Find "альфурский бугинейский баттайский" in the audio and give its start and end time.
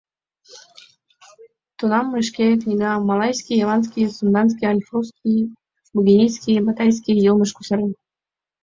4.71-7.21